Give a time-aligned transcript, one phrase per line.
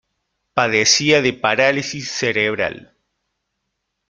[0.55, 2.95] Padecía de parálisis cerebral.